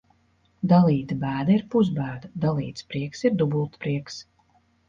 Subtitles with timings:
[0.71, 4.21] Dalīta bēda ir pusbēda, dalīts prieks ir dubultprieks.